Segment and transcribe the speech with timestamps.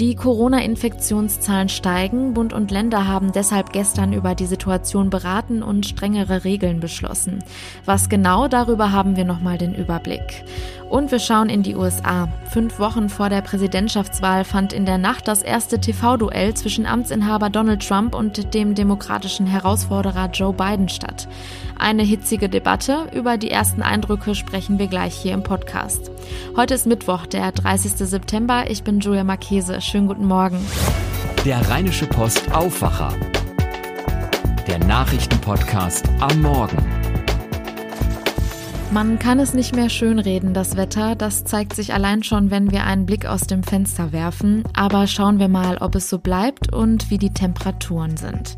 [0.00, 2.32] Die Corona-Infektionszahlen steigen.
[2.32, 7.44] Bund und Länder haben deshalb gestern über die Situation beraten und strengere Regeln beschlossen.
[7.84, 10.42] Was genau darüber haben wir nochmal den Überblick.
[10.88, 12.28] Und wir schauen in die USA.
[12.48, 17.86] Fünf Wochen vor der Präsidentschaftswahl fand in der Nacht das erste TV-Duell zwischen Amtsinhaber Donald
[17.86, 21.28] Trump und dem demokratischen Herausforderer Joe Biden statt.
[21.78, 23.06] Eine hitzige Debatte.
[23.12, 26.10] Über die ersten Eindrücke sprechen wir gleich hier im Podcast.
[26.56, 27.92] Heute ist Mittwoch, der 30.
[27.92, 28.64] September.
[28.68, 29.80] Ich bin Julia Marchese.
[29.80, 30.58] Schönen guten Morgen.
[31.44, 33.14] Der Rheinische Post Aufwacher.
[34.66, 36.78] Der Nachrichtenpodcast am Morgen.
[38.92, 41.14] Man kann es nicht mehr schönreden, das Wetter.
[41.14, 44.64] Das zeigt sich allein schon, wenn wir einen Blick aus dem Fenster werfen.
[44.74, 48.56] Aber schauen wir mal, ob es so bleibt und wie die Temperaturen sind.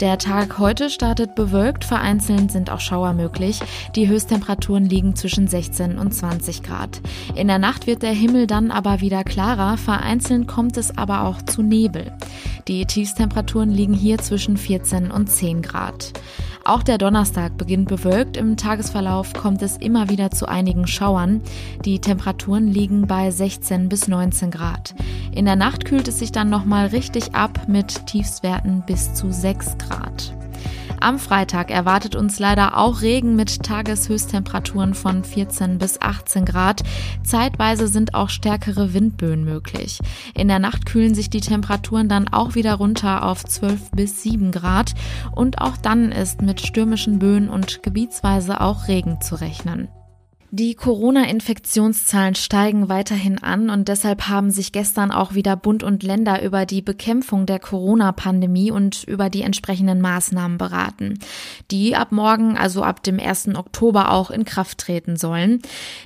[0.00, 3.60] Der Tag heute startet bewölkt, vereinzelt sind auch Schauer möglich.
[3.94, 7.00] Die Höchsttemperaturen liegen zwischen 16 und 20 Grad.
[7.36, 11.42] In der Nacht wird der Himmel dann aber wieder klarer, vereinzelt kommt es aber auch
[11.42, 12.12] zu Nebel.
[12.66, 16.12] Die Tiefstemperaturen liegen hier zwischen 14 und 10 Grad.
[16.66, 18.38] Auch der Donnerstag beginnt bewölkt.
[18.38, 21.42] Im Tagesverlauf kommt es immer wieder zu einigen Schauern.
[21.84, 24.94] Die Temperaturen liegen bei 16 bis 19 Grad.
[25.32, 29.76] In der Nacht kühlt es sich dann nochmal richtig ab mit Tiefstwerten bis zu 6
[29.76, 30.34] Grad.
[31.00, 36.82] Am Freitag erwartet uns leider auch Regen mit Tageshöchsttemperaturen von 14 bis 18 Grad.
[37.22, 39.98] Zeitweise sind auch stärkere Windböen möglich.
[40.34, 44.52] In der Nacht kühlen sich die Temperaturen dann auch wieder runter auf 12 bis 7
[44.52, 44.94] Grad
[45.32, 49.88] und auch dann ist mit stürmischen Böen und gebietsweise auch Regen zu rechnen.
[50.56, 56.44] Die Corona-Infektionszahlen steigen weiterhin an und deshalb haben sich gestern auch wieder Bund und Länder
[56.44, 61.18] über die Bekämpfung der Corona-Pandemie und über die entsprechenden Maßnahmen beraten,
[61.72, 63.56] die ab morgen, also ab dem 1.
[63.56, 65.60] Oktober auch in Kraft treten sollen.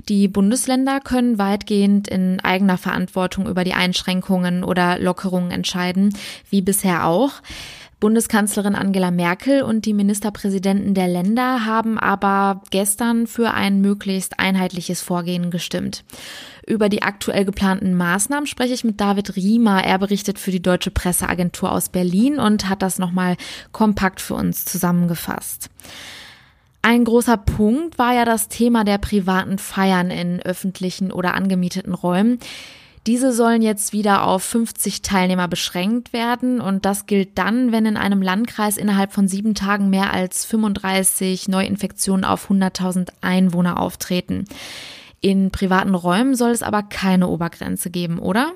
[0.09, 6.17] Die Bundesländer können weitgehend in eigener Verantwortung über die Einschränkungen oder Lockerungen entscheiden,
[6.49, 7.33] wie bisher auch.
[8.01, 15.01] Bundeskanzlerin Angela Merkel und die Ministerpräsidenten der Länder haben aber gestern für ein möglichst einheitliches
[15.03, 16.05] Vorgehen gestimmt.
[16.65, 19.83] Über die aktuell geplanten Maßnahmen spreche ich mit David Riemer.
[19.83, 23.37] Er berichtet für die Deutsche Presseagentur aus Berlin und hat das nochmal
[23.73, 25.69] kompakt für uns zusammengefasst.
[26.83, 32.39] Ein großer Punkt war ja das Thema der privaten Feiern in öffentlichen oder angemieteten Räumen.
[33.07, 37.97] Diese sollen jetzt wieder auf 50 Teilnehmer beschränkt werden und das gilt dann, wenn in
[37.97, 44.45] einem Landkreis innerhalb von sieben Tagen mehr als 35 Neuinfektionen auf 100.000 Einwohner auftreten.
[45.21, 48.53] In privaten Räumen soll es aber keine Obergrenze geben, oder?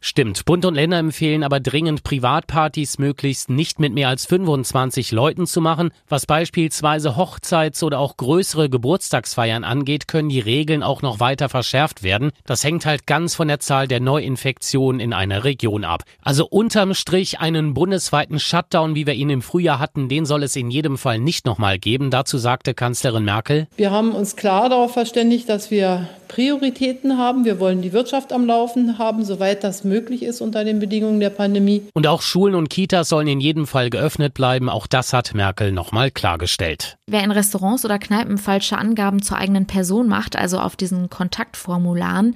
[0.00, 0.44] Stimmt.
[0.44, 5.60] Bund und Länder empfehlen aber dringend, Privatpartys möglichst nicht mit mehr als 25 Leuten zu
[5.60, 5.90] machen.
[6.08, 12.02] Was beispielsweise Hochzeits- oder auch größere Geburtstagsfeiern angeht, können die Regeln auch noch weiter verschärft
[12.02, 12.32] werden.
[12.44, 16.04] Das hängt halt ganz von der Zahl der Neuinfektionen in einer Region ab.
[16.22, 20.54] Also unterm Strich einen bundesweiten Shutdown, wie wir ihn im Frühjahr hatten, den soll es
[20.56, 22.10] in jedem Fall nicht nochmal geben.
[22.10, 23.68] Dazu sagte Kanzlerin Merkel.
[23.76, 27.44] Wir haben uns klar darauf verständigt, dass wir Prioritäten haben.
[27.44, 31.30] Wir wollen die Wirtschaft am Laufen haben, soweit das möglich ist unter den Bedingungen der
[31.30, 31.82] Pandemie.
[31.94, 34.68] Und auch Schulen und Kitas sollen in jedem Fall geöffnet bleiben.
[34.68, 36.96] Auch das hat Merkel nochmal klargestellt.
[37.06, 42.34] Wer in Restaurants oder Kneipen falsche Angaben zur eigenen Person macht, also auf diesen Kontaktformularen,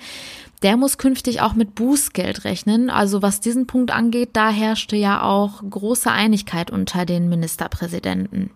[0.63, 2.91] der muss künftig auch mit Bußgeld rechnen.
[2.91, 8.51] Also was diesen Punkt angeht, da herrschte ja auch große Einigkeit unter den Ministerpräsidenten.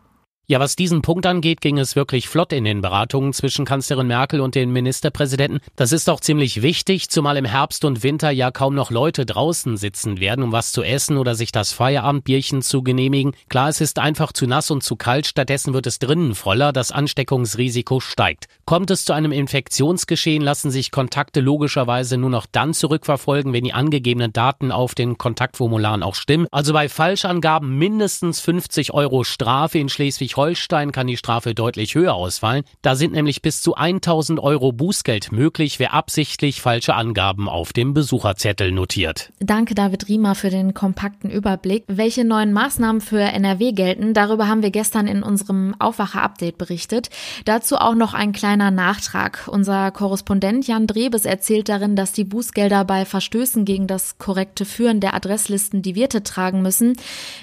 [0.49, 4.41] Ja, was diesen Punkt angeht, ging es wirklich flott in den Beratungen zwischen Kanzlerin Merkel
[4.41, 5.61] und den Ministerpräsidenten.
[5.77, 9.77] Das ist auch ziemlich wichtig, zumal im Herbst und Winter ja kaum noch Leute draußen
[9.77, 13.35] sitzen werden, um was zu essen oder sich das Feierabendbierchen zu genehmigen.
[13.51, 16.91] Klar, es ist einfach zu nass und zu kalt, stattdessen wird es drinnen voller, das
[16.91, 18.49] Ansteckungsrisiko steigt.
[18.65, 23.75] Kommt es zu einem Infektionsgeschehen, lassen sich Kontakte logischerweise nur noch dann zurückverfolgen, wenn die
[23.75, 26.49] angegebenen Daten auf den Kontaktformularen auch stimmen.
[26.51, 32.15] Also bei Falschangaben mindestens 50 Euro Strafe in Schleswig Schleswig-Holstein kann die Strafe deutlich höher
[32.15, 32.65] ausfallen.
[32.81, 37.95] Da sind nämlich bis zu 1000 Euro Bußgeld möglich, wer absichtlich falsche Angaben auf dem
[37.95, 39.33] Besucherzettel notiert.
[39.41, 41.85] Danke, David Riemer, für den kompakten Überblick.
[41.87, 47.11] Welche neuen Maßnahmen für NRW gelten, darüber haben wir gestern in unserem Aufwacher-Update berichtet.
[47.45, 49.49] Dazu auch noch ein kleiner Nachtrag.
[49.49, 55.01] Unser Korrespondent Jan Drebes erzählt darin, dass die Bußgelder bei Verstößen gegen das korrekte Führen
[55.01, 56.97] der Adresslisten die Wirte tragen müssen.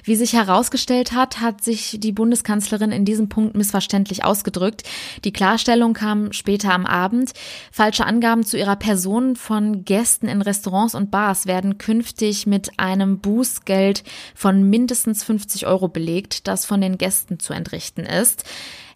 [0.04, 4.84] Wie sich herausgestellt hat, hat sich die Bundeskanzlerin Ministerin in diesem Punkt missverständlich ausgedrückt.
[5.24, 7.32] Die Klarstellung kam später am Abend.
[7.72, 13.20] Falsche Angaben zu ihrer Person von Gästen in Restaurants und Bars werden künftig mit einem
[13.20, 14.04] Bußgeld
[14.36, 18.44] von mindestens 50 Euro belegt, das von den Gästen zu entrichten ist.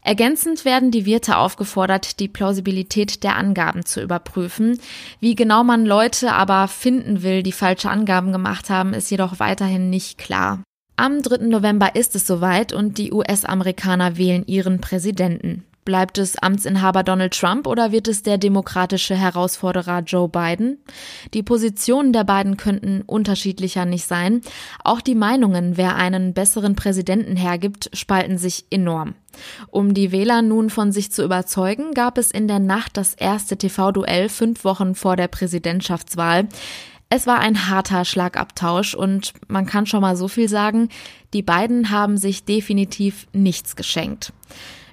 [0.05, 4.77] Ergänzend werden die Wirte aufgefordert, die Plausibilität der Angaben zu überprüfen.
[5.21, 9.89] Wie genau man Leute aber finden will, die falsche Angaben gemacht haben, ist jedoch weiterhin
[9.89, 10.61] nicht klar.
[10.95, 11.47] Am 3.
[11.47, 15.65] November ist es soweit und die US-Amerikaner wählen ihren Präsidenten.
[15.85, 20.77] Bleibt es Amtsinhaber Donald Trump oder wird es der demokratische Herausforderer Joe Biden?
[21.33, 24.41] Die Positionen der beiden könnten unterschiedlicher nicht sein.
[24.83, 29.15] Auch die Meinungen, wer einen besseren Präsidenten hergibt, spalten sich enorm.
[29.71, 33.57] Um die Wähler nun von sich zu überzeugen, gab es in der Nacht das erste
[33.57, 36.47] TV-Duell fünf Wochen vor der Präsidentschaftswahl.
[37.15, 40.89] Es war ein harter Schlagabtausch und man kann schon mal so viel sagen,
[41.35, 44.33] die beiden haben sich definitiv nichts geschenkt.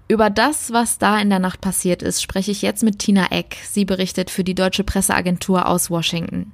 [0.07, 3.57] Über das, was da in der Nacht passiert ist, spreche ich jetzt mit Tina Eck.
[3.67, 6.53] Sie berichtet für die Deutsche Presseagentur aus Washington.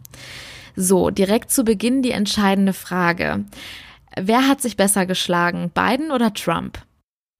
[0.76, 3.44] So, direkt zu Beginn die entscheidende Frage.
[4.16, 6.78] Wer hat sich besser geschlagen, Biden oder Trump?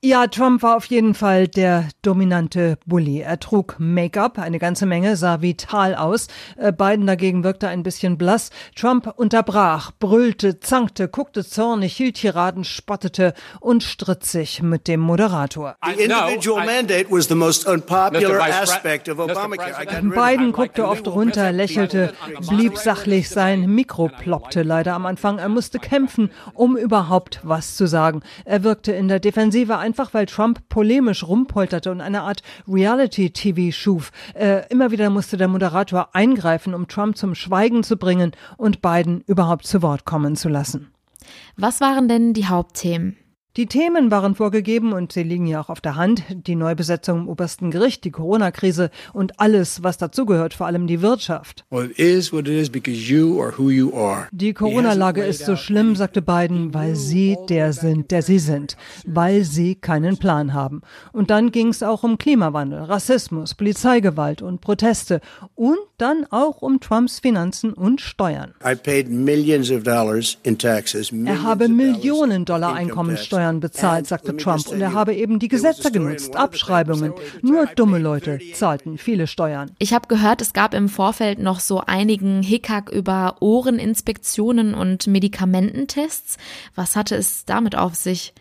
[0.06, 3.22] Ja, Trump war auf jeden Fall der dominante Bully.
[3.22, 6.28] Er trug Make-up, eine ganze Menge, sah vital aus.
[6.56, 8.50] Äh, Biden dagegen wirkte ein bisschen blass.
[8.76, 15.74] Trump unterbrach, brüllte, zankte, guckte zornig, hielt Tiraden, spottete und stritt sich mit dem Moderator.
[20.14, 22.12] Biden guckte oft runter, lächelte,
[22.48, 23.28] blieb sachlich.
[23.28, 25.38] Sein Mikro ploppte leider am Anfang.
[25.38, 28.20] Er musste kämpfen, um überhaupt was zu sagen.
[28.44, 33.74] Er wirkte in der Defensive ein einfach weil Trump polemisch rumpolterte und eine Art Reality-TV
[33.74, 34.12] schuf.
[34.34, 39.22] Äh, immer wieder musste der Moderator eingreifen, um Trump zum Schweigen zu bringen und Biden
[39.26, 40.90] überhaupt zu Wort kommen zu lassen.
[41.56, 43.16] Was waren denn die Hauptthemen?
[43.56, 46.22] Die Themen waren vorgegeben und sie liegen ja auch auf der Hand.
[46.28, 51.64] Die Neubesetzung im obersten Gericht, die Corona-Krise und alles, was dazugehört, vor allem die Wirtschaft.
[54.30, 58.76] Die Corona-Lage ist so schlimm, sagte Biden, weil sie der sind, der sie sind,
[59.06, 60.82] weil sie keinen Plan haben.
[61.14, 65.22] Und dann ging es auch um Klimawandel, Rassismus, Polizeigewalt und Proteste
[65.54, 68.52] und dann auch um Trumps Finanzen und Steuern.
[71.24, 75.90] Er habe Millionen Dollar Einkommensteuern Steuern bezahlt, sagte Trump, und er habe eben die Gesetze
[75.92, 77.12] genutzt, Abschreibungen.
[77.42, 79.70] Nur dumme Leute zahlten viele Steuern.
[79.78, 86.38] Ich habe gehört, es gab im Vorfeld noch so einigen Hickhack über Ohreninspektionen und Medikamententests.
[86.74, 88.34] Was hatte es damit auf sich?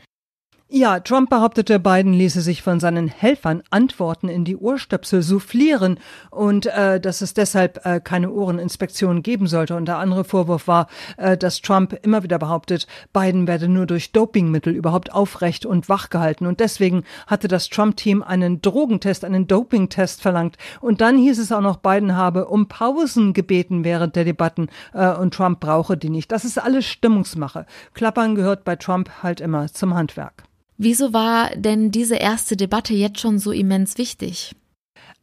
[0.67, 5.99] Ja, Trump behauptete, Biden ließe sich von seinen Helfern Antworten in die Ohrstöpsel soufflieren
[6.31, 9.75] und äh, dass es deshalb äh, keine Ohreninspektion geben sollte.
[9.75, 14.11] Und der andere Vorwurf war, äh, dass Trump immer wieder behauptet, Biden werde nur durch
[14.11, 16.47] Dopingmittel überhaupt aufrecht und wach gehalten.
[16.47, 20.57] Und deswegen hatte das Trump-Team einen Drogentest, einen Dopingtest verlangt.
[20.81, 25.11] Und dann hieß es auch noch, Biden habe um Pausen gebeten während der Debatten äh,
[25.11, 26.31] und Trump brauche die nicht.
[26.31, 27.67] Das ist alles Stimmungsmache.
[27.93, 30.43] Klappern gehört bei Trump halt immer zum Handwerk.
[30.77, 34.55] Wieso war denn diese erste Debatte jetzt schon so immens wichtig?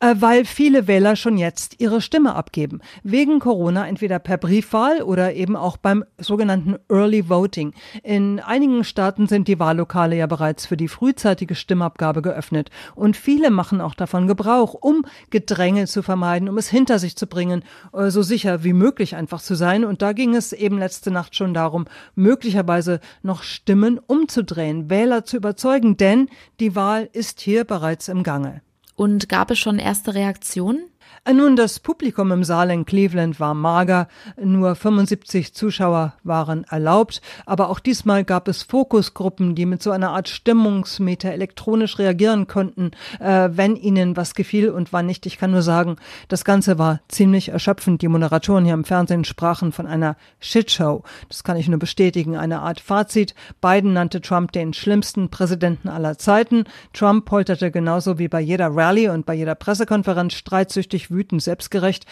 [0.02, 2.80] Äh, weil viele Wähler schon jetzt ihre Stimme abgeben.
[3.04, 7.72] Wegen Corona entweder per Briefwahl oder eben auch beim sogenannten Early Voting.
[8.02, 12.70] In einigen Staaten sind die Wahllokale ja bereits für die frühzeitige Stimmabgabe geöffnet.
[12.96, 17.28] Und viele machen auch davon Gebrauch, um Gedränge zu vermeiden, um es hinter sich zu
[17.28, 17.62] bringen,
[17.92, 19.84] äh, so sicher wie möglich einfach zu sein.
[19.84, 21.84] Und da ging es eben letzte Nacht schon darum,
[22.16, 26.28] möglicherweise noch Stimmen umzudrehen, Wähler zu überzeugen, denn
[26.58, 28.62] die Wahl ist hier bereits im Gange.
[28.94, 30.91] Und gab es schon erste Reaktionen?
[31.30, 34.08] Nun, das Publikum im Saal in Cleveland war mager,
[34.42, 40.10] nur 75 Zuschauer waren erlaubt, aber auch diesmal gab es Fokusgruppen, die mit so einer
[40.10, 42.90] Art Stimmungsmeter elektronisch reagieren konnten,
[43.20, 45.24] äh, wenn ihnen was gefiel und wann nicht.
[45.26, 48.02] Ich kann nur sagen, das Ganze war ziemlich erschöpfend.
[48.02, 51.04] Die Moderatoren hier im Fernsehen sprachen von einer Shitshow.
[51.28, 53.36] Das kann ich nur bestätigen, eine Art Fazit.
[53.60, 56.64] Biden nannte Trump den schlimmsten Präsidenten aller Zeiten.
[56.92, 62.06] Trump polterte genauso wie bei jeder Rallye und bei jeder Pressekonferenz streitsüchtig wütend, selbstgerecht.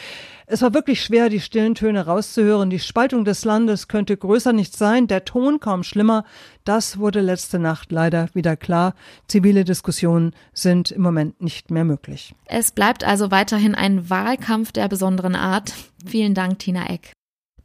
[0.46, 2.70] Es war wirklich schwer, die stillen Töne rauszuhören.
[2.70, 6.24] Die Spaltung des Landes könnte größer nicht sein, der Ton kaum schlimmer.
[6.64, 8.94] Das wurde letzte Nacht leider wieder klar.
[9.28, 12.34] Zivile Diskussionen sind im Moment nicht mehr möglich.
[12.46, 15.72] Es bleibt also weiterhin ein Wahlkampf der besonderen Art.
[16.04, 17.12] Vielen Dank, Tina Eck.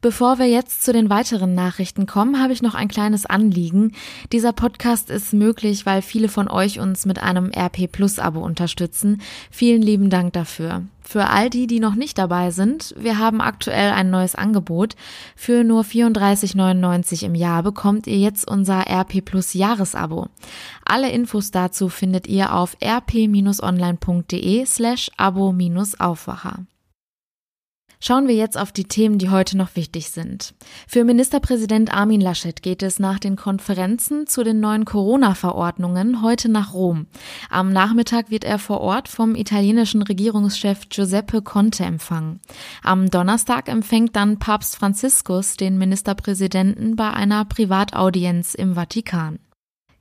[0.06, 3.94] Bevor wir jetzt zu den weiteren Nachrichten kommen, habe ich noch ein kleines Anliegen.
[4.32, 9.20] Dieser Podcast ist möglich, weil viele von euch uns mit einem RP Plus Abo unterstützen.
[9.50, 10.84] Vielen lieben Dank dafür.
[11.02, 14.96] Für all die, die noch nicht dabei sind, wir haben aktuell ein neues Angebot.
[15.36, 20.28] Für nur 34,99 im Jahr bekommt ihr jetzt unser RP Plus Jahresabo.
[20.86, 26.60] Alle Infos dazu findet ihr auf rp-online.de slash abo-aufwacher.
[28.00, 30.54] Schauen wir jetzt auf die Themen, die heute noch wichtig sind.
[30.88, 36.74] Für Ministerpräsident Armin Laschet geht es nach den Konferenzen zu den neuen Corona-Verordnungen heute nach
[36.74, 37.08] Rom.
[37.50, 42.40] Am Nachmittag wird er vor Ort vom italienischen Regierungschef Giuseppe Conte empfangen.
[42.84, 49.40] Am Donnerstag empfängt dann Papst Franziskus den Ministerpräsidenten bei einer Privataudienz im Vatikan.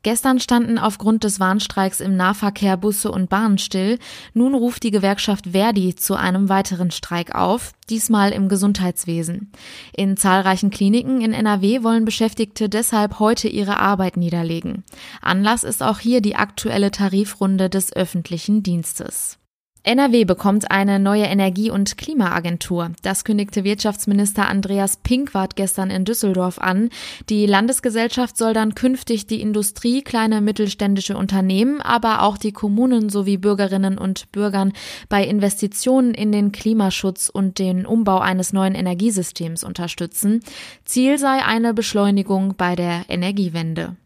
[0.05, 3.99] Gestern standen aufgrund des Warnstreiks im Nahverkehr Busse und Bahnen still.
[4.35, 9.51] Nun ruft die Gewerkschaft Verdi zu einem weiteren Streik auf, diesmal im Gesundheitswesen.
[9.97, 14.85] In zahlreichen Kliniken in NRW wollen Beschäftigte deshalb heute ihre Arbeit niederlegen.
[15.23, 19.39] Anlass ist auch hier die aktuelle Tarifrunde des öffentlichen Dienstes.
[19.87, 22.93] NRW bekommt eine neue Energie- und Klimaagentur.
[23.03, 26.89] Das kündigte Wirtschaftsminister Andreas Pinkwart gestern in Düsseldorf an.
[27.29, 33.37] Die Landesgesellschaft soll dann künftig die Industrie, kleine mittelständische Unternehmen, aber auch die Kommunen sowie
[33.37, 34.73] Bürgerinnen und Bürgern
[35.11, 40.41] bei Investitionen in den Klimaschutz und den Umbau eines neuen Energiesystems unterstützen.
[40.87, 43.97] Ziel sei eine Beschleunigung bei der Energiewende.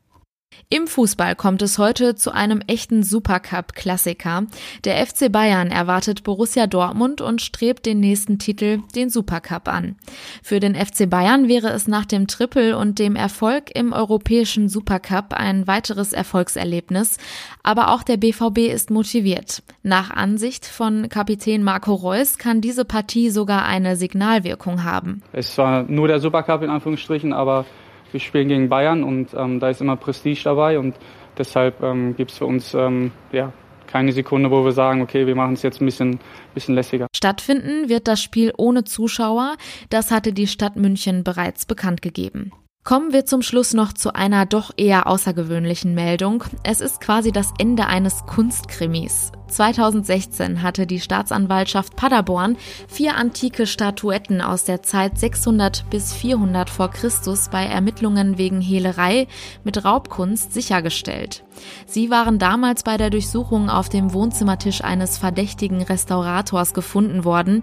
[0.70, 4.44] Im Fußball kommt es heute zu einem echten Supercup-Klassiker.
[4.84, 9.96] Der FC Bayern erwartet Borussia Dortmund und strebt den nächsten Titel, den Supercup, an.
[10.42, 15.32] Für den FC Bayern wäre es nach dem Triple und dem Erfolg im europäischen Supercup
[15.32, 17.16] ein weiteres Erfolgserlebnis.
[17.62, 19.62] Aber auch der BVB ist motiviert.
[19.82, 25.22] Nach Ansicht von Kapitän Marco Reus kann diese Partie sogar eine Signalwirkung haben.
[25.32, 27.64] Es war nur der Supercup in Anführungsstrichen, aber
[28.12, 30.94] wir spielen gegen Bayern und ähm, da ist immer Prestige dabei und
[31.36, 33.52] deshalb ähm, gibt es für uns ähm, ja,
[33.86, 36.20] keine Sekunde, wo wir sagen, okay, wir machen es jetzt ein bisschen,
[36.54, 37.06] bisschen lässiger.
[37.16, 39.56] Stattfinden wird das Spiel ohne Zuschauer.
[39.90, 42.52] Das hatte die Stadt München bereits bekannt gegeben.
[42.84, 46.44] Kommen wir zum Schluss noch zu einer doch eher außergewöhnlichen Meldung.
[46.62, 49.32] Es ist quasi das Ende eines Kunstkrimis.
[49.48, 56.90] 2016 hatte die Staatsanwaltschaft Paderborn vier antike Statuetten aus der Zeit 600 bis 400 vor
[56.90, 59.26] Christus bei Ermittlungen wegen Hehlerei
[59.64, 61.44] mit Raubkunst sichergestellt.
[61.86, 67.62] Sie waren damals bei der Durchsuchung auf dem Wohnzimmertisch eines verdächtigen Restaurators gefunden worden.